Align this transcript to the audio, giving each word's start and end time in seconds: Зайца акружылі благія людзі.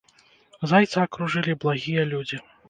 Зайца 0.71 1.03
акружылі 1.09 1.53
благія 1.65 2.07
людзі. 2.15 2.43